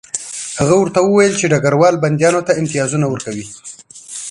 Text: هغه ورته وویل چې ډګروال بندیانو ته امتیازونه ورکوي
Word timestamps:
هغه 0.59 0.75
ورته 0.77 0.99
وویل 1.01 1.33
چې 1.39 1.49
ډګروال 1.51 1.95
بندیانو 2.03 2.41
ته 2.47 2.51
امتیازونه 2.61 3.05
ورکوي 3.09 3.45